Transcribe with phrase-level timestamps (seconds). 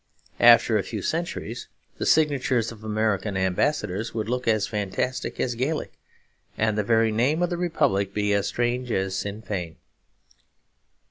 [0.39, 1.67] After a few centuries
[1.99, 5.91] the signatures of American ambassadors would look as fantastic as Gaelic,
[6.57, 9.75] and the very name of the Republic be as strange as Sinn Fein.